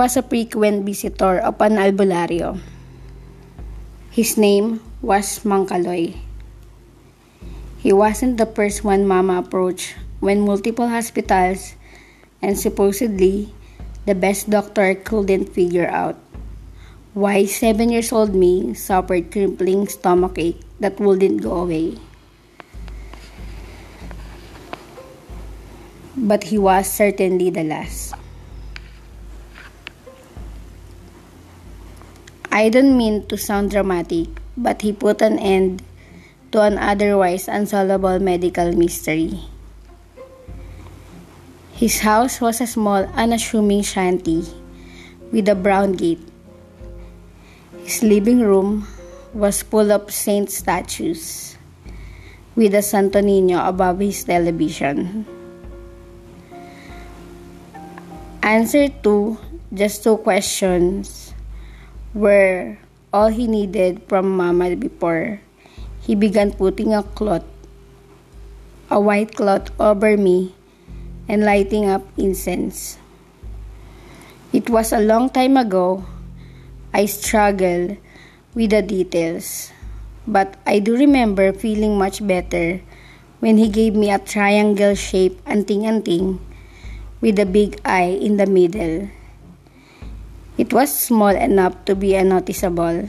was 0.00 0.16
a 0.16 0.24
frequent 0.24 0.88
visitor 0.88 1.44
an 1.60 1.76
albularyo. 1.76 2.56
His 4.08 4.40
name 4.40 4.80
was 5.04 5.44
Mangkaloy. 5.44 6.16
He 7.84 7.92
wasn't 7.92 8.40
the 8.40 8.48
first 8.48 8.80
one 8.80 9.04
Mama 9.04 9.44
approached 9.44 9.92
when 10.24 10.40
multiple 10.40 10.88
hospitals 10.88 11.76
and 12.40 12.56
supposedly 12.56 13.52
the 14.08 14.16
best 14.16 14.48
doctor 14.48 14.96
couldn't 14.96 15.52
figure 15.52 15.92
out 15.92 16.16
why 17.12 17.44
seven 17.44 17.92
years 17.92 18.08
old 18.08 18.32
me 18.32 18.72
suffered 18.72 19.28
crippling 19.28 19.84
stomachache 19.84 20.64
that 20.80 20.96
wouldn't 20.96 21.44
go 21.44 21.68
away. 21.68 22.00
But 26.16 26.48
he 26.48 26.56
was 26.56 26.88
certainly 26.88 27.52
the 27.52 27.68
last. 27.68 28.19
I 32.50 32.68
don't 32.68 32.98
mean 32.98 33.30
to 33.30 33.38
sound 33.38 33.70
dramatic, 33.70 34.26
but 34.56 34.82
he 34.82 34.92
put 34.92 35.22
an 35.22 35.38
end 35.38 35.86
to 36.50 36.60
an 36.62 36.78
otherwise 36.78 37.46
unsolvable 37.46 38.18
medical 38.18 38.74
mystery. 38.74 39.38
His 41.78 42.00
house 42.00 42.40
was 42.42 42.60
a 42.60 42.66
small, 42.66 43.06
unassuming 43.14 43.82
shanty 43.82 44.42
with 45.30 45.48
a 45.48 45.54
brown 45.54 45.92
gate. 45.94 46.26
His 47.84 48.02
living 48.02 48.40
room 48.40 48.86
was 49.32 49.62
full 49.62 49.92
of 49.92 50.10
saint 50.10 50.50
statues 50.50 51.56
with 52.56 52.74
a 52.74 52.82
Santo 52.82 53.22
Niño 53.22 53.62
above 53.62 54.00
his 54.00 54.24
television. 54.24 55.24
Answer 58.42 58.88
to 59.06 59.38
just 59.72 60.02
two 60.02 60.18
questions 60.18 61.30
were 62.14 62.78
all 63.12 63.28
he 63.30 63.46
needed 63.46 64.02
from 64.10 64.34
Mama 64.34 64.74
before 64.74 65.40
he 66.02 66.14
began 66.14 66.50
putting 66.50 66.94
a 66.94 67.02
cloth, 67.02 67.46
a 68.90 68.98
white 68.98 69.34
cloth 69.34 69.70
over 69.78 70.16
me 70.16 70.54
and 71.28 71.44
lighting 71.44 71.86
up 71.86 72.02
incense. 72.18 72.98
It 74.52 74.68
was 74.68 74.92
a 74.92 74.98
long 74.98 75.30
time 75.30 75.56
ago. 75.56 76.04
I 76.92 77.06
struggled 77.06 77.96
with 78.54 78.70
the 78.74 78.82
details, 78.82 79.70
but 80.26 80.58
I 80.66 80.80
do 80.80 80.98
remember 80.98 81.52
feeling 81.52 81.96
much 81.96 82.26
better 82.26 82.82
when 83.38 83.58
he 83.58 83.68
gave 83.68 83.94
me 83.94 84.10
a 84.10 84.18
triangle 84.18 84.96
shaped 84.98 85.38
anting-anting 85.46 86.42
with 87.20 87.38
a 87.38 87.46
big 87.46 87.78
eye 87.84 88.18
in 88.18 88.36
the 88.36 88.46
middle 88.46 89.08
It 90.60 90.76
was 90.76 90.92
small 90.92 91.32
enough 91.32 91.72
to 91.88 91.96
be 91.96 92.12
unnoticeable 92.12 93.08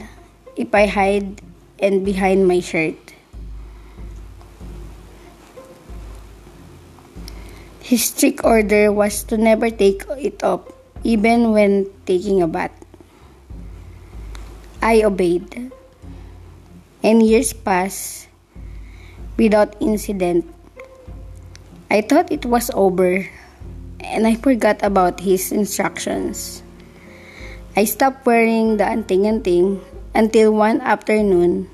if 0.56 0.72
I 0.72 0.88
hide 0.88 1.44
and 1.76 2.00
behind 2.00 2.48
my 2.48 2.64
shirt. 2.64 2.96
His 7.84 8.08
strict 8.08 8.40
order 8.40 8.88
was 8.88 9.20
to 9.28 9.36
never 9.36 9.68
take 9.68 10.00
it 10.16 10.40
off, 10.40 10.64
even 11.04 11.52
when 11.52 11.92
taking 12.08 12.40
a 12.40 12.48
bath. 12.48 12.72
I 14.80 15.04
obeyed, 15.04 15.52
and 17.04 17.20
years 17.20 17.52
passed 17.52 18.32
without 19.36 19.76
incident. 19.76 20.48
I 21.92 22.00
thought 22.00 22.32
it 22.32 22.48
was 22.48 22.72
over, 22.72 23.28
and 24.00 24.24
I 24.24 24.40
forgot 24.40 24.80
about 24.80 25.20
his 25.20 25.52
instructions. 25.52 26.64
I 27.72 27.88
stopped 27.88 28.28
wearing 28.28 28.76
the 28.76 28.84
anting-anting 28.84 29.80
until 30.12 30.52
one 30.52 30.84
afternoon 30.84 31.72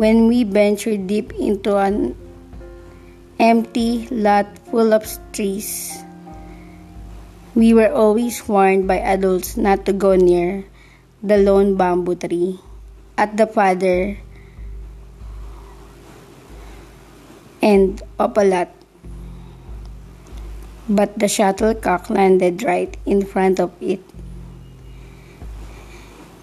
when 0.00 0.24
we 0.24 0.40
ventured 0.40 1.04
deep 1.04 1.36
into 1.36 1.76
an 1.76 2.16
empty 3.36 4.08
lot 4.08 4.48
full 4.72 4.96
of 4.96 5.04
trees. 5.36 6.00
We 7.54 7.76
were 7.76 7.92
always 7.92 8.40
warned 8.48 8.88
by 8.88 9.04
adults 9.04 9.60
not 9.60 9.84
to 9.84 9.92
go 9.92 10.16
near 10.16 10.64
the 11.20 11.36
lone 11.36 11.76
bamboo 11.76 12.16
tree 12.16 12.56
at 13.20 13.36
the 13.36 13.44
father 13.44 14.16
end 17.60 18.00
of 18.18 18.32
a 18.32 18.44
lot. 18.48 18.72
But 20.88 21.20
the 21.20 21.28
shuttlecock 21.28 22.08
landed 22.08 22.64
right 22.64 22.96
in 23.04 23.28
front 23.28 23.60
of 23.60 23.76
it 23.84 24.00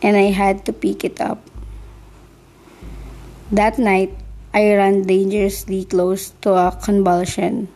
and 0.05 0.13
I 0.13 0.29
had 0.29 0.69
to 0.69 0.71
pick 0.71 1.01
it 1.01 1.17
up. 1.17 1.41
That 3.49 3.81
night, 3.81 4.13
I 4.53 4.77
ran 4.77 5.09
dangerously 5.09 5.89
close 5.89 6.29
to 6.45 6.53
a 6.53 6.77
convulsion, 6.77 7.73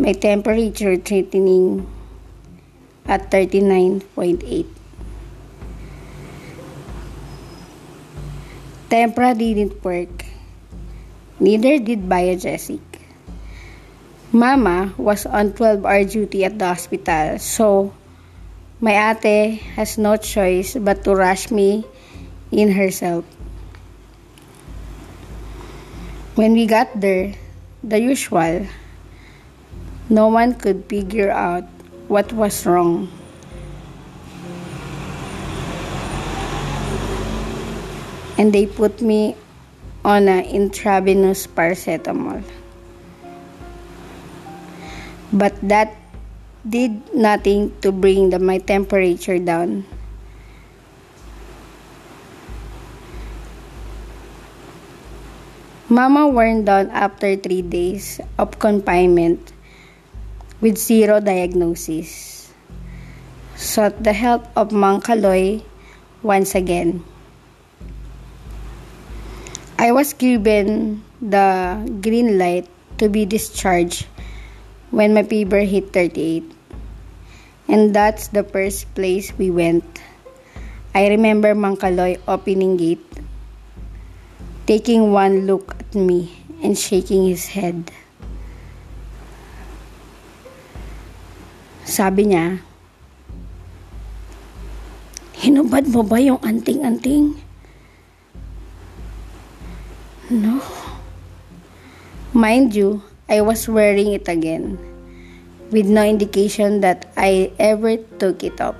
my 0.00 0.16
temperature 0.16 0.96
threatening 0.96 1.84
at 3.04 3.30
39.8. 3.30 4.64
Tempra 8.88 9.36
didn't 9.36 9.76
work. 9.84 10.24
Neither 11.38 11.78
did 11.78 12.08
Biogesic. 12.08 12.80
Mama 14.32 14.94
was 14.96 15.26
on 15.26 15.52
12 15.52 15.84
hour 15.84 16.04
duty 16.04 16.44
at 16.48 16.58
the 16.58 16.64
hospital, 16.64 17.38
so 17.38 17.92
my 18.80 18.92
ate 18.92 19.56
has 19.76 19.96
no 19.96 20.16
choice 20.16 20.76
but 20.76 21.02
to 21.04 21.14
rush 21.14 21.50
me 21.50 21.84
in 22.52 22.70
herself. 22.72 23.24
When 26.34 26.52
we 26.52 26.66
got 26.66 26.92
there, 27.00 27.34
the 27.82 27.98
usual, 27.98 28.66
no 30.10 30.28
one 30.28 30.54
could 30.54 30.84
figure 30.84 31.30
out 31.30 31.64
what 32.08 32.32
was 32.32 32.66
wrong. 32.66 33.10
And 38.36 38.52
they 38.52 38.66
put 38.66 39.00
me 39.00 39.34
on 40.04 40.28
an 40.28 40.44
intravenous 40.44 41.46
paracetamol. 41.46 42.44
But 45.32 45.56
that 45.66 45.96
did 46.66 47.14
nothing 47.14 47.70
to 47.80 47.92
bring 47.92 48.30
the, 48.30 48.38
my 48.38 48.58
temperature 48.58 49.38
down. 49.38 49.86
Mama 55.88 56.26
went 56.26 56.66
down 56.66 56.90
after 56.90 57.36
three 57.36 57.62
days 57.62 58.18
of 58.38 58.58
confinement 58.58 59.52
with 60.60 60.76
zero 60.76 61.20
diagnosis. 61.20 62.50
Sought 63.54 63.94
the 64.02 64.12
help 64.12 64.42
of 64.56 64.74
Mangkaloy 64.74 65.62
once 66.26 66.56
again. 66.56 67.04
I 69.78 69.92
was 69.92 70.12
given 70.12 71.04
the 71.22 71.78
green 72.02 72.36
light 72.36 72.66
to 72.98 73.08
be 73.08 73.24
discharged 73.24 74.06
when 74.90 75.14
my 75.14 75.22
fever 75.22 75.60
hit 75.60 75.92
38. 75.92 76.55
And 77.66 77.94
that's 77.94 78.28
the 78.28 78.42
first 78.42 78.86
place 78.94 79.34
we 79.36 79.50
went. 79.50 79.84
I 80.94 81.08
remember 81.08 81.54
Mangkaloy 81.54 82.22
opening 82.26 82.76
gate, 82.78 83.04
taking 84.66 85.12
one 85.12 85.46
look 85.46 85.76
at 85.78 85.94
me 85.94 86.32
and 86.62 86.78
shaking 86.78 87.26
his 87.28 87.52
head. 87.52 87.90
Sabi 91.84 92.34
niya, 92.34 92.64
Hinubad 95.36 95.86
mo 95.92 96.02
ba 96.02 96.18
yung 96.18 96.42
anting-anting? 96.42 97.38
No. 100.32 100.58
Mind 102.34 102.74
you, 102.74 103.06
I 103.30 103.44
was 103.46 103.68
wearing 103.70 104.10
it 104.10 104.26
again 104.26 104.74
with 105.70 105.86
no 105.86 106.02
indication 106.02 106.80
that 106.82 107.05
I 107.16 107.48
ever 107.56 107.96
took 108.20 108.44
it 108.44 108.60
off. 108.60 108.76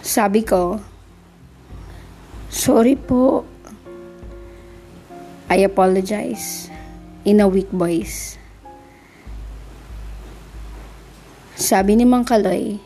Sabi 0.00 0.40
ko, 0.40 0.80
sorry 2.48 2.96
po. 2.96 3.44
I 5.52 5.62
apologize 5.62 6.72
in 7.28 7.44
a 7.44 7.46
weak 7.46 7.68
voice. 7.68 8.40
Sabi 11.54 12.00
ni 12.00 12.08
Mang 12.08 12.24
Kaloy, 12.24 12.80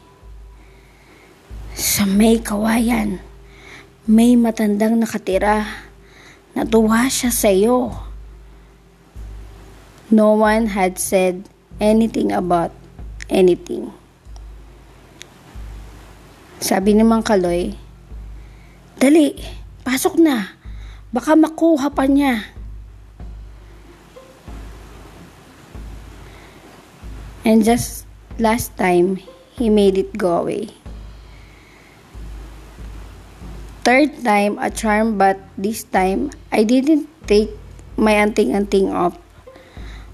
sa 1.73 2.05
may 2.05 2.43
kawayan, 2.43 3.23
may 4.11 4.35
matandang 4.35 4.99
nakatira. 4.99 5.87
Natuwa 6.53 7.06
siya 7.06 7.31
sa 7.31 7.49
iyo. 7.49 7.94
No 10.11 10.35
one 10.35 10.75
had 10.75 10.99
said 10.99 11.46
anything 11.81 12.31
about 12.31 12.71
anything. 13.32 13.91
Sabi 16.61 16.93
ni 16.93 17.03
Mang 17.03 17.25
Kaloy, 17.25 17.73
Dali, 19.00 19.32
pasok 19.81 20.21
na. 20.21 20.53
Baka 21.09 21.32
makuha 21.32 21.88
pa 21.88 22.05
niya. 22.05 22.44
And 27.49 27.65
just 27.65 28.05
last 28.37 28.77
time, 28.77 29.17
he 29.56 29.73
made 29.73 29.97
it 29.97 30.12
go 30.21 30.44
away. 30.44 30.69
Third 33.81 34.21
time, 34.21 34.61
a 34.61 34.69
charm, 34.69 35.17
but 35.17 35.41
this 35.56 35.82
time, 35.88 36.29
I 36.53 36.69
didn't 36.69 37.09
take 37.25 37.49
my 37.97 38.12
anting-anting 38.21 38.93
off. 38.93 39.17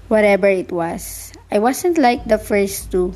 Whatever 0.07 0.47
it 0.47 0.71
was. 0.71 1.35
I 1.49 1.59
wasn't 1.59 1.97
like 1.97 2.25
the 2.27 2.37
first 2.37 2.91
two. 2.91 3.15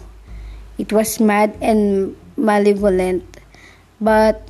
It 0.78 0.94
was 0.94 1.20
mad 1.20 1.58
and 1.60 2.16
malevolent, 2.38 3.28
but 4.00 4.48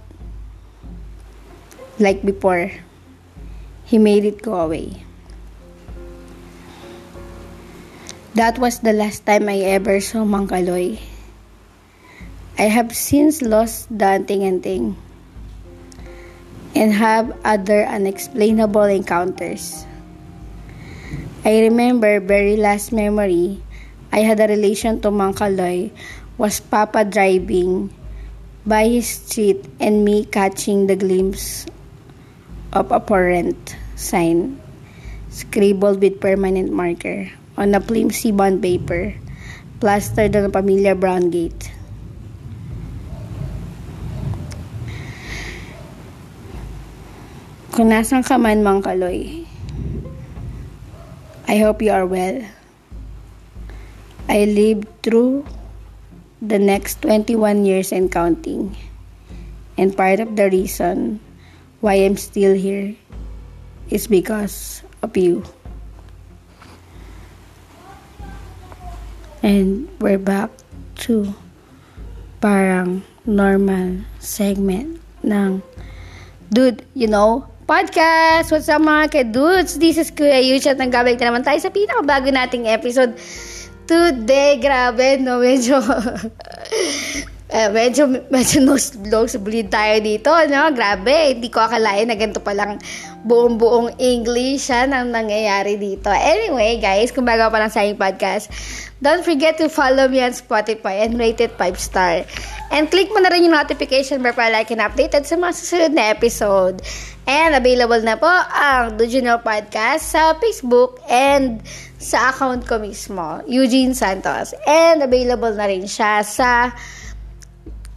like 1.98 2.22
before, 2.22 2.70
he 3.86 3.98
made 3.98 4.24
it 4.24 4.42
go 4.42 4.54
away. 4.62 5.04
That 8.38 8.60
was 8.60 8.80
the 8.80 8.94
last 8.94 9.26
time 9.26 9.50
I 9.50 9.60
ever 9.76 10.00
saw 10.00 10.24
Mangkaloy. 10.24 11.02
I 12.58 12.70
have 12.70 12.96
since 12.96 13.42
lost 13.42 13.90
the 13.90 14.06
anting-anting 14.06 14.96
and 16.76 16.94
have 16.94 17.34
other 17.44 17.84
unexplainable 17.84 18.88
encounters. 18.88 19.86
I 21.44 21.66
remember 21.68 22.22
very 22.22 22.56
last 22.56 22.94
memory 22.94 23.60
I 24.12 24.28
had 24.28 24.44
a 24.44 24.48
relation 24.48 25.00
to 25.02 25.10
Mangkaloy 25.10 25.92
was 26.38 26.60
Papa 26.60 27.08
driving 27.08 27.96
by 28.68 28.88
his 28.88 29.08
street 29.08 29.64
and 29.80 30.04
me 30.04 30.28
catching 30.28 30.88
the 30.88 31.00
glimpse 31.00 31.66
of 32.76 32.92
a 32.92 33.00
parent 33.00 33.76
sign 33.96 34.60
scribbled 35.32 36.04
with 36.04 36.20
permanent 36.20 36.76
marker 36.76 37.32
on 37.56 37.74
a 37.74 37.80
flimsy 37.80 38.36
bond 38.36 38.62
paper 38.62 39.16
plastered 39.80 40.36
on 40.36 40.46
a 40.46 40.52
familiar 40.52 40.94
brown 40.94 41.32
gate. 41.32 41.72
Kung 47.72 47.88
nasan 47.88 48.28
ka 48.28 48.36
man, 48.36 48.60
Mang 48.60 48.84
Kaloy, 48.84 49.48
I 51.48 51.56
hope 51.64 51.80
you 51.80 51.96
are 51.96 52.06
well. 52.06 52.44
I 54.32 54.48
lived 54.48 54.88
through 55.04 55.44
the 56.40 56.56
next 56.56 57.04
21 57.04 57.68
years 57.68 57.92
and 57.92 58.08
counting. 58.08 58.80
And 59.76 59.92
part 59.92 60.24
of 60.24 60.40
the 60.40 60.48
reason 60.48 61.20
why 61.84 62.00
I'm 62.00 62.16
still 62.16 62.56
here 62.56 62.96
is 63.92 64.08
because 64.08 64.88
of 65.04 65.20
you. 65.20 65.44
And 69.44 69.92
we're 70.00 70.16
back 70.16 70.48
to 71.04 71.36
parang 72.40 73.04
normal 73.28 74.08
segment 74.24 75.04
ng 75.28 75.60
Dude, 76.52 76.84
you 76.96 77.08
know, 77.08 77.48
podcast! 77.68 78.52
What's 78.52 78.68
up 78.68 78.84
mga 78.84 79.32
dudes? 79.32 79.80
This 79.80 79.96
is 80.00 80.12
Kuya 80.12 80.40
Yucha 80.44 80.76
at 80.76 80.80
nagbabalik 80.80 81.20
na 81.20 81.32
naman 81.32 81.48
tayo 81.48 81.60
sa 81.64 81.72
pinakabago 81.72 82.28
nating 82.28 82.68
episode 82.68 83.16
Today, 83.92 84.56
grabe, 84.56 85.20
no? 85.20 85.44
Medyo, 85.44 85.84
eh, 87.52 87.68
medyo, 87.76 88.08
medyo 88.32 88.64
nose, 88.64 88.96
nosebleed 88.96 89.68
tayo 89.68 90.00
dito, 90.00 90.32
no? 90.48 90.72
Grabe, 90.72 91.36
hindi 91.36 91.52
ko 91.52 91.60
akalain 91.60 92.08
na 92.08 92.16
ganito 92.16 92.40
palang 92.40 92.80
buong-buong 93.28 94.00
English 94.00 94.72
yan 94.72 94.96
ang 94.96 95.12
nangyayari 95.12 95.76
dito. 95.76 96.08
Anyway, 96.08 96.80
guys, 96.80 97.12
kung 97.12 97.28
bago 97.28 97.52
pa 97.52 97.60
lang 97.60 97.68
sa 97.68 97.84
aking 97.84 98.00
podcast, 98.00 98.48
don't 99.04 99.28
forget 99.28 99.60
to 99.60 99.68
follow 99.68 100.08
me 100.08 100.24
on 100.24 100.32
Spotify 100.32 101.04
and 101.04 101.20
rate 101.20 101.44
it 101.44 101.52
5 101.60 101.76
star. 101.76 102.24
And 102.72 102.88
click 102.88 103.12
mo 103.12 103.20
na 103.20 103.28
rin 103.28 103.44
yung 103.44 103.60
notification 103.60 104.24
bell 104.24 104.32
para 104.32 104.56
like 104.56 104.72
and 104.72 104.80
updated 104.80 105.28
sa 105.28 105.36
mga 105.36 105.52
susunod 105.52 105.92
na 105.92 106.16
episode. 106.16 106.80
And 107.30 107.54
available 107.54 108.02
na 108.02 108.18
po 108.18 108.30
ang 108.50 108.98
Duginal 108.98 109.46
Podcast 109.46 110.10
sa 110.10 110.34
Facebook 110.42 110.98
and 111.06 111.62
sa 112.02 112.34
account 112.34 112.66
ko 112.66 112.82
mismo, 112.82 113.46
Eugene 113.46 113.94
Santos. 113.94 114.58
And 114.66 115.06
available 115.06 115.54
na 115.54 115.70
rin 115.70 115.86
siya 115.86 116.26
sa 116.26 116.74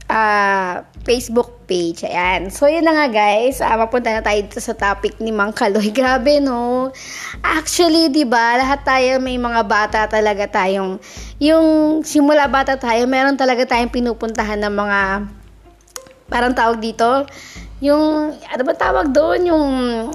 uh, 0.09 0.85
Facebook 1.05 1.65
page. 1.65 2.05
Ayan. 2.05 2.53
So, 2.53 2.69
yun 2.69 2.85
na 2.85 2.93
nga 2.97 3.09
guys. 3.09 3.61
Uh, 3.61 3.77
mapunta 3.81 4.13
na 4.13 4.21
tayo 4.21 4.41
dito 4.45 4.61
sa 4.61 4.77
topic 4.77 5.17
ni 5.21 5.33
Mang 5.33 5.57
Kaloy. 5.57 5.89
Grabe, 5.97 6.41
no? 6.41 6.93
Actually, 7.41 8.13
di 8.13 8.29
ba 8.29 8.61
lahat 8.61 8.85
tayo 8.85 9.21
may 9.21 9.41
mga 9.41 9.63
bata 9.65 10.01
talaga 10.09 10.49
tayong, 10.49 11.01
yung 11.41 12.01
simula 12.05 12.49
bata 12.49 12.77
tayo, 12.77 13.05
meron 13.09 13.37
talaga 13.37 13.65
tayong 13.65 13.93
pinupuntahan 13.93 14.61
ng 14.61 14.75
mga, 14.75 15.01
parang 16.29 16.53
tawag 16.57 16.81
dito, 16.81 17.25
yung, 17.85 18.33
ano 18.33 18.63
ba 18.65 18.73
tawag 18.73 19.13
doon, 19.13 19.41
yung 19.53 19.67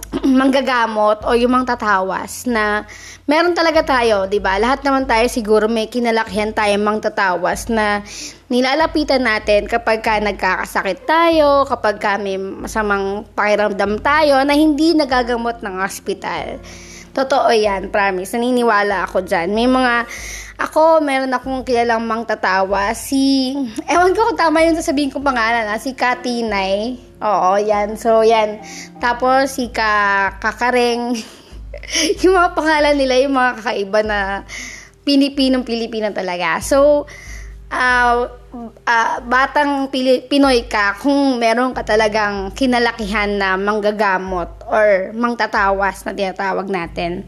manggagamot 0.41 1.21
o 1.21 1.37
yung 1.37 1.53
mangtatawas 1.53 2.49
na 2.49 2.89
meron 3.29 3.53
talaga 3.53 3.85
tayo, 3.85 4.25
di 4.25 4.41
ba? 4.41 4.57
Lahat 4.57 4.81
naman 4.81 5.05
tayo 5.05 5.29
siguro 5.29 5.69
may 5.69 5.85
kinalakihan 5.85 6.49
tayo 6.49 6.73
mangtatawas 6.81 7.69
na 7.69 8.01
nilalapitan 8.49 9.21
natin 9.21 9.69
kapag 9.69 10.01
ka 10.01 10.17
nagkakasakit 10.17 11.05
tayo, 11.05 11.69
kapag 11.69 12.01
ka 12.01 12.17
may 12.17 12.41
masamang 12.41 13.21
pakiramdam 13.37 14.01
tayo 14.01 14.41
na 14.41 14.57
hindi 14.57 14.97
nagagamot 14.97 15.61
ng 15.61 15.75
ospital. 15.85 16.57
Totoo 17.13 17.49
yan, 17.49 17.89
promise. 17.89 18.37
Naniniwala 18.37 19.09
ako 19.09 19.25
dyan. 19.25 19.51
May 19.51 19.65
mga, 19.65 20.05
ako, 20.59 21.01
meron 21.01 21.33
akong 21.33 21.65
kilalang 21.65 22.05
mang 22.05 22.27
tatawa. 22.27 22.93
Si, 22.93 23.53
ewan 23.89 24.13
ko 24.13 24.29
kung 24.29 24.39
tama 24.39 24.61
yung 24.67 24.77
sasabihin 24.77 25.09
kong 25.09 25.25
pangalan, 25.25 25.65
ha? 25.65 25.79
si 25.81 25.97
Katinay. 25.97 26.99
Oo, 27.19 27.57
yan. 27.57 27.97
So, 27.97 28.21
yan. 28.21 28.61
Tapos, 29.01 29.57
si 29.57 29.73
Ka, 29.73 30.35
Kakareng. 30.37 31.17
yung 32.21 32.35
mga 32.35 32.53
pangalan 32.53 32.95
nila, 32.95 33.15
yung 33.23 33.35
mga 33.35 33.51
kakaiba 33.63 33.99
na 34.05 34.19
Pilipinong 35.01 35.65
Pilipino 35.65 36.13
talaga. 36.13 36.61
So, 36.61 37.09
uh, 37.69 38.29
uh, 38.85 39.15
batang 39.25 39.87
Pili- 39.93 40.25
Pinoy 40.25 40.65
ka 40.65 40.97
kung 40.97 41.37
meron 41.37 41.71
ka 41.73 41.85
talagang 41.85 42.51
kinalakihan 42.57 43.29
na 43.37 43.55
manggagamot 43.55 44.49
or 44.69 45.13
mangtatawas 45.13 46.03
na 46.05 46.11
tinatawag 46.13 46.67
natin. 46.67 47.25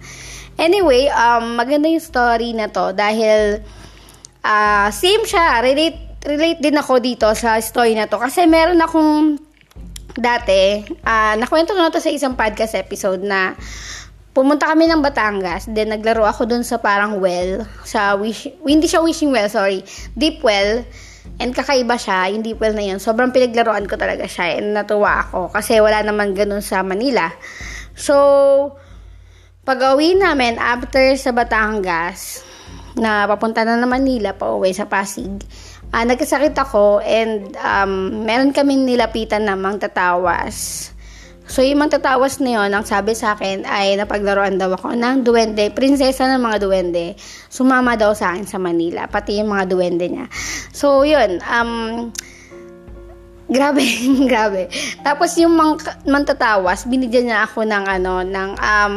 Anyway, 0.57 1.10
um, 1.10 1.57
maganda 1.57 1.89
yung 1.89 2.03
story 2.03 2.53
na 2.53 2.69
to 2.69 2.93
dahil 2.93 3.62
uh, 4.45 4.89
same 4.93 5.25
siya. 5.25 5.62
Relate, 5.63 6.21
relate 6.27 6.60
din 6.62 6.77
ako 6.77 7.01
dito 7.01 7.29
sa 7.33 7.57
story 7.62 7.98
na 7.98 8.05
to 8.05 8.21
kasi 8.21 8.45
meron 8.45 8.77
akong 8.81 9.41
dati, 10.12 10.83
uh, 11.07 11.33
nakwento 11.39 11.71
ko 11.71 11.79
na 11.79 11.93
to 11.93 12.03
sa 12.03 12.12
isang 12.12 12.36
podcast 12.36 12.75
episode 12.75 13.24
na 13.24 13.55
Pumunta 14.31 14.71
kami 14.71 14.88
ng 14.88 15.03
Batangas, 15.03 15.67
then 15.67 15.91
naglaro 15.91 16.23
ako 16.23 16.47
dun 16.47 16.63
sa 16.63 16.79
parang 16.79 17.19
well, 17.19 17.67
sa 17.83 18.15
wish, 18.15 18.47
hindi 18.63 18.88
siya 18.88 19.03
wishing 19.03 19.27
well, 19.27 19.51
sorry, 19.51 19.83
deep 20.15 20.39
well, 20.39 20.88
and 21.35 21.51
kakaiba 21.51 22.00
siya, 22.00 22.31
yung 22.31 22.39
deep 22.39 22.55
well 22.63 22.71
na 22.71 22.79
yun. 22.79 22.95
Sobrang 22.95 23.35
pinaglaruan 23.35 23.91
ko 23.91 24.00
talaga 24.00 24.23
siya, 24.31 24.55
and 24.55 24.71
natuwa 24.71 25.27
ako, 25.27 25.51
kasi 25.51 25.83
wala 25.83 26.00
naman 26.00 26.31
ganun 26.31 26.63
sa 26.63 26.79
Manila. 26.79 27.27
So, 27.91 28.15
pag-uwi 29.67 30.15
namin, 30.15 30.55
after 30.63 31.11
sa 31.19 31.35
Batangas, 31.35 32.47
na 32.95 33.27
papunta 33.27 33.67
na 33.67 33.75
ng 33.79 33.91
Manila, 33.91 34.31
pa 34.31 34.51
uwi 34.55 34.71
sa 34.71 34.88
Pasig, 34.88 35.43
uh, 35.91 36.03
nagkasakit 36.07 36.55
ako, 36.55 37.03
and 37.03 37.51
um, 37.59 38.23
meron 38.23 38.55
kami 38.55 38.79
nilapitan 38.79 39.43
na 39.43 39.59
mang 39.59 39.75
tatawas 39.75 40.90
So, 41.51 41.60
yung 41.60 41.84
mga 41.84 42.00
tatawas 42.00 42.39
na 42.39 42.63
yun, 42.63 42.72
ang 42.72 42.88
sabi 42.88 43.12
sa 43.12 43.36
akin 43.36 43.67
ay 43.67 44.00
napaglaruan 44.00 44.55
daw 44.55 44.72
ako 44.72 44.96
ng 44.96 45.27
duwende, 45.27 45.67
prinsesa 45.75 46.24
ng 46.31 46.39
mga 46.39 46.63
duwende. 46.63 47.20
Sumama 47.51 48.00
daw 48.00 48.15
sa 48.15 48.31
akin 48.31 48.48
sa 48.48 48.55
Manila, 48.55 49.12
pati 49.12 49.36
yung 49.36 49.51
mga 49.51 49.67
duwende 49.67 50.08
niya. 50.08 50.31
So, 50.72 51.03
yun, 51.03 51.43
um, 51.43 52.08
grabe, 53.51 53.84
grabe. 54.31 54.72
Tapos 55.03 55.36
yung 55.36 55.51
mga 55.51 56.08
mantatawas, 56.08 56.88
binigyan 56.88 57.27
niya 57.27 57.43
ako 57.43 57.67
ng 57.67 57.84
ano, 57.84 58.24
ng 58.24 58.50
um, 58.55 58.93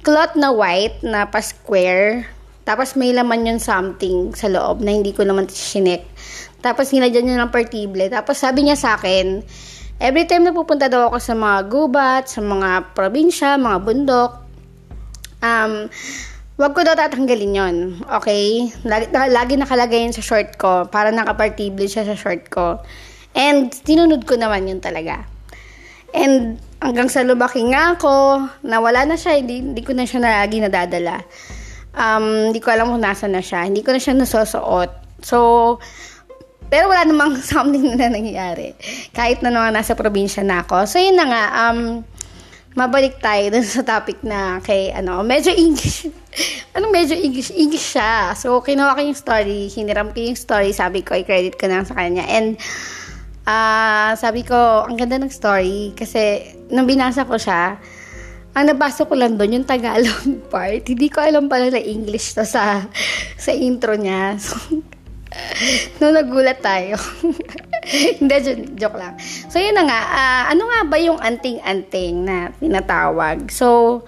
cloth 0.00 0.32
na 0.32 0.48
white 0.48 0.96
na 1.04 1.28
pa-square. 1.28 2.24
Tapos 2.64 2.96
may 2.96 3.12
laman 3.12 3.52
yun 3.52 3.60
something 3.60 4.32
sa 4.32 4.48
loob 4.48 4.80
na 4.80 4.96
hindi 4.96 5.12
ko 5.12 5.28
naman 5.28 5.44
sinek. 5.44 6.08
Tapos 6.64 6.88
hinadyan 6.88 7.28
niya 7.28 7.44
ng 7.44 7.52
partible. 7.52 8.08
Tapos 8.08 8.40
sabi 8.40 8.64
niya 8.64 8.80
sa 8.80 8.96
akin, 8.96 9.44
Every 10.02 10.26
time 10.26 10.42
na 10.42 10.50
pupunta 10.50 10.90
daw 10.90 11.06
ako 11.06 11.22
sa 11.22 11.38
mga 11.38 11.58
gubat, 11.70 12.26
sa 12.26 12.42
mga 12.42 12.90
probinsya, 12.90 13.54
mga 13.54 13.78
bundok, 13.86 14.42
um, 15.38 15.86
wag 16.58 16.72
ko 16.74 16.82
daw 16.82 16.98
tatanggalin 16.98 17.54
yon 17.54 17.76
Okay? 18.10 18.66
Lagi, 18.82 19.14
lagi 19.14 19.54
nakalagay 19.54 20.02
yun 20.02 20.10
sa 20.10 20.18
short 20.18 20.58
ko, 20.58 20.90
para 20.90 21.14
nakapartible 21.14 21.86
siya 21.86 22.02
sa 22.02 22.18
short 22.18 22.50
ko. 22.50 22.82
And 23.38 23.70
tinunod 23.70 24.26
ko 24.26 24.34
naman 24.34 24.66
yun 24.66 24.82
talaga. 24.82 25.22
And 26.10 26.58
hanggang 26.82 27.06
sa 27.06 27.22
lumaki 27.22 27.62
nga 27.70 27.94
ako, 27.94 28.42
nawala 28.66 29.06
na 29.06 29.14
siya, 29.14 29.38
hindi, 29.38 29.62
hindi 29.62 29.86
ko 29.86 29.94
na 29.94 30.02
siya 30.02 30.18
lagi 30.18 30.58
nadadala. 30.58 31.22
Um, 31.94 32.50
hindi 32.50 32.58
ko 32.58 32.74
alam 32.74 32.90
kung 32.90 33.06
nasa 33.06 33.30
na 33.30 33.38
siya. 33.38 33.70
Hindi 33.70 33.86
ko 33.86 33.94
na 33.94 34.02
siya 34.02 34.18
nasusuot. 34.18 35.22
So, 35.22 35.78
pero 36.72 36.88
wala 36.88 37.04
namang 37.04 37.36
something 37.52 38.00
na 38.00 38.08
nangyayari. 38.08 38.72
Kahit 39.12 39.44
na 39.44 39.52
naman 39.52 39.76
nasa 39.76 39.92
probinsya 39.92 40.40
na 40.40 40.64
ako. 40.64 40.88
So, 40.88 40.96
yun 40.96 41.20
na 41.20 41.28
nga. 41.28 41.44
Um, 41.68 42.00
mabalik 42.72 43.20
tayo 43.20 43.52
dun 43.52 43.68
sa 43.68 43.84
topic 43.84 44.24
na 44.24 44.56
kay, 44.64 44.88
ano, 44.96 45.20
medyo 45.20 45.52
English. 45.52 46.08
ano 46.76 46.88
medyo 46.88 47.12
English? 47.12 47.52
English 47.52 47.92
siya. 47.92 48.32
So, 48.32 48.56
kinuha 48.64 48.96
ko 48.96 49.00
yung 49.04 49.18
story, 49.18 49.68
hiniram 49.68 50.16
ko 50.16 50.24
yung 50.24 50.40
story, 50.40 50.72
sabi 50.72 51.04
ko, 51.04 51.12
i-credit 51.12 51.60
ko 51.60 51.68
na 51.68 51.84
sa 51.84 51.92
kanya. 51.92 52.24
And, 52.24 52.56
uh, 53.44 54.16
sabi 54.16 54.40
ko, 54.40 54.88
ang 54.88 54.96
ganda 54.96 55.20
ng 55.20 55.28
story. 55.28 55.92
Kasi, 55.92 56.56
nung 56.72 56.88
binasa 56.88 57.28
ko 57.28 57.36
siya, 57.36 57.76
ang 58.56 58.64
nabasa 58.64 59.04
ko 59.04 59.12
lang 59.12 59.36
doon, 59.36 59.60
yung 59.60 59.68
Tagalog 59.68 60.24
part. 60.52 60.88
Hindi 60.88 61.12
ko 61.12 61.20
alam 61.20 61.52
pala 61.52 61.68
na 61.68 61.80
English 61.84 62.32
to 62.32 62.48
sa, 62.48 62.88
sa 63.36 63.52
intro 63.52 63.92
niya. 63.92 64.40
So, 64.40 64.56
no, 66.00 66.12
nagulat 66.12 66.60
tayo. 66.60 66.96
Hindi, 68.18 68.36
joke 68.78 68.98
lang. 68.98 69.18
So, 69.50 69.58
yun 69.58 69.74
na 69.74 69.84
nga. 69.86 70.00
Uh, 70.06 70.42
ano 70.54 70.62
nga 70.70 70.80
ba 70.86 70.96
yung 71.02 71.18
anting-anting 71.18 72.14
na 72.22 72.54
tinatawag? 72.56 73.50
So, 73.50 74.02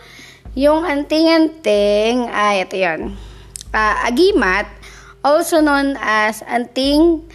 yung 0.54 0.86
anting-anting, 0.86 2.30
ay, 2.30 2.62
ito 2.62 2.76
yun. 2.78 3.18
Uh, 3.74 3.94
agimat, 4.06 4.70
also 5.26 5.58
known 5.58 5.98
as 5.98 6.44
anting 6.46 7.26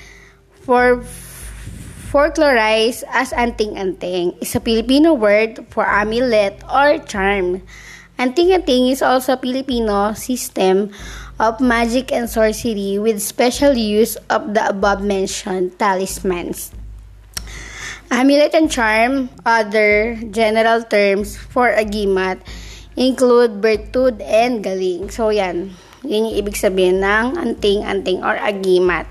for 0.63 1.03
folklorized 2.10 3.03
as 3.12 3.36
anting-anting, 3.36 4.34
is 4.39 4.55
a 4.55 4.62
Filipino 4.63 5.13
word 5.13 5.62
for 5.69 5.84
amulet 5.86 6.58
or 6.72 6.98
charm. 7.03 7.62
Anting-anting 8.19 8.91
is 8.91 9.03
also 9.03 9.36
a 9.36 9.39
Filipino 9.39 10.12
system 10.15 10.91
of 11.39 11.63
magic 11.63 12.12
and 12.12 12.27
sorcery 12.27 13.00
with 13.00 13.24
special 13.24 13.74
use 13.74 14.19
of 14.27 14.53
the 14.53 14.63
above-mentioned 14.67 15.79
talismans. 15.79 16.75
Amulet 18.12 18.53
and 18.53 18.67
charm, 18.67 19.29
other 19.46 20.19
general 20.29 20.84
terms 20.84 21.38
for 21.38 21.72
agimat, 21.72 22.43
include 23.00 23.63
bertud 23.63 24.19
and 24.19 24.60
galing. 24.60 25.08
So, 25.08 25.29
yan. 25.29 25.77
Yun 26.03 26.27
yung 26.27 26.36
ibig 26.36 26.60
sabihin 26.60 27.00
ng 27.00 27.38
anting-anting 27.38 28.19
or 28.25 28.36
agimat. 28.36 29.08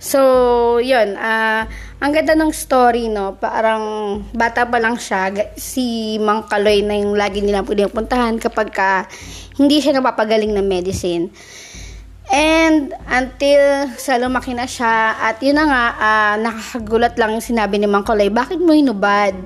So, 0.00 0.78
yun. 0.78 1.18
Uh, 1.18 1.68
ang 2.00 2.16
ganda 2.16 2.32
ng 2.32 2.48
story, 2.48 3.12
no? 3.12 3.36
Parang 3.36 4.16
bata 4.32 4.64
pa 4.64 4.80
lang 4.80 4.96
siya. 4.96 5.52
Si 5.52 6.16
Mang 6.16 6.48
Kaloy 6.48 6.80
na 6.80 6.96
yung 6.96 7.12
lagi 7.12 7.44
nilang 7.44 7.68
puntahan 7.68 8.40
kapag 8.40 8.72
ka 8.72 9.04
hindi 9.60 9.84
siya 9.84 10.00
napapagaling 10.00 10.56
ng 10.56 10.64
medicine. 10.64 11.28
And 12.30 12.96
until 13.04 13.90
sa 14.00 14.16
lumaki 14.16 14.56
na 14.56 14.64
siya, 14.64 15.18
at 15.18 15.42
yun 15.44 15.60
na 15.60 15.66
nga, 15.66 15.84
uh, 15.98 16.34
nakakagulat 16.40 17.18
lang 17.20 17.36
yung 17.36 17.44
sinabi 17.44 17.76
ni 17.76 17.84
Mang 17.84 18.06
Kaloy, 18.06 18.32
bakit 18.32 18.56
mo 18.56 18.72
inubad? 18.72 19.36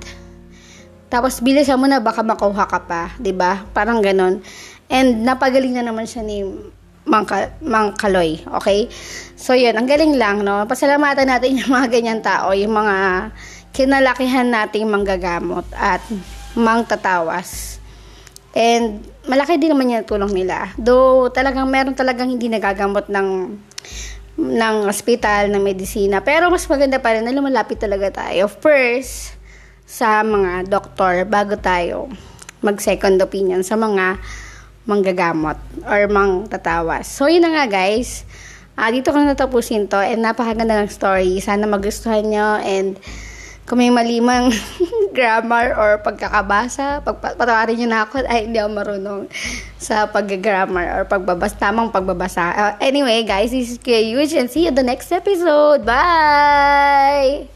Tapos 1.10 1.42
bilisan 1.42 1.80
mo 1.80 1.90
na 1.90 1.98
baka 1.98 2.22
makuha 2.22 2.66
ka 2.66 2.80
pa, 2.86 3.14
'di 3.18 3.34
ba? 3.34 3.66
Parang 3.70 4.02
ganon. 4.02 4.42
And 4.90 5.22
napagaling 5.24 5.74
na 5.74 5.86
naman 5.86 6.04
siya 6.04 6.22
ni 6.26 6.44
Mangka, 7.04 7.52
Mangkaloy. 7.60 8.40
Okay? 8.60 8.88
So, 9.36 9.52
yun. 9.52 9.76
Ang 9.76 9.84
galing 9.84 10.16
lang, 10.16 10.40
no? 10.40 10.64
Pasalamatan 10.64 11.28
natin 11.28 11.60
yung 11.60 11.72
mga 11.72 11.88
ganyan 11.92 12.20
tao, 12.24 12.56
yung 12.56 12.72
mga 12.72 13.30
kinalakihan 13.74 14.48
nating 14.48 14.86
manggagamot 14.86 15.66
at 15.74 16.00
mangtatawas. 16.54 17.82
And 18.54 19.02
malaki 19.26 19.58
din 19.58 19.74
naman 19.74 19.90
yung 19.90 20.06
tulong 20.06 20.30
nila. 20.30 20.70
Though 20.78 21.26
talagang 21.34 21.66
meron 21.66 21.98
talagang 21.98 22.30
hindi 22.30 22.46
nagagamot 22.46 23.10
ng 23.10 23.28
ng 24.34 24.76
ospital, 24.86 25.50
ng 25.50 25.62
medisina. 25.62 26.22
Pero 26.22 26.50
mas 26.54 26.66
maganda 26.70 27.02
pa 27.02 27.18
rin 27.18 27.26
na 27.26 27.34
lumalapit 27.34 27.82
talaga 27.82 28.14
tayo 28.14 28.46
first 28.46 29.34
sa 29.84 30.22
mga 30.22 30.70
doktor 30.70 31.26
bago 31.26 31.58
tayo 31.58 32.10
mag 32.64 32.80
second 32.80 33.20
opinion 33.20 33.60
sa 33.60 33.76
mga 33.76 34.16
manggagamot 34.84 35.56
or 35.84 36.00
mang 36.08 36.48
tatawas. 36.48 37.08
So, 37.08 37.28
yun 37.28 37.44
na 37.44 37.52
nga 37.52 37.66
guys. 37.68 38.24
Uh, 38.74 38.90
dito 38.90 39.14
ko 39.14 39.22
na 39.22 39.32
natapusin 39.32 39.86
to 39.86 40.02
and 40.02 40.20
napakaganda 40.20 40.82
ng 40.82 40.90
story. 40.90 41.38
Sana 41.38 41.64
magustuhan 41.64 42.26
nyo 42.26 42.58
and 42.58 42.98
kung 43.64 43.80
may 43.80 43.88
malimang 43.88 44.52
grammar 45.16 45.72
or 45.72 45.96
pagkakabasa, 46.04 47.00
pagpatawarin 47.00 47.80
nyo 47.80 47.88
na 47.88 48.00
ako 48.04 48.24
ay 48.30 48.50
hindi 48.50 48.60
ako 48.60 48.70
marunong 48.76 49.22
sa 49.80 50.04
pag-grammar 50.10 51.00
or 51.00 51.02
pagbabasa, 51.08 51.56
tamang 51.56 51.88
pagbabasa. 51.88 52.44
Uh, 52.52 52.72
anyway, 52.82 53.24
guys, 53.24 53.54
this 53.54 53.72
is 53.72 53.80
Kuya 53.80 54.04
Yuj 54.04 54.36
and 54.36 54.50
see 54.52 54.68
you 54.68 54.72
the 54.74 54.84
next 54.84 55.08
episode. 55.08 55.86
Bye! 55.86 57.53